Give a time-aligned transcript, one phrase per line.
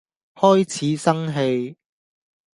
[0.33, 1.77] 開始生氣